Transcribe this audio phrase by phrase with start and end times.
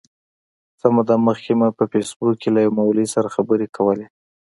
[0.79, 4.07] څه موده مخکي مي په فېسبوک کي له یوه مولوي سره خبري کولې.